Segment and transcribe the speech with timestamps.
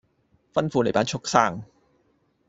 [0.51, 1.61] 吩咐你班畜牲